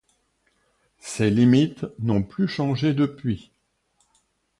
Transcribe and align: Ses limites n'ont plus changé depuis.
Ses 0.97 1.29
limites 1.29 1.85
n'ont 1.99 2.23
plus 2.23 2.47
changé 2.47 2.95
depuis. 2.95 3.51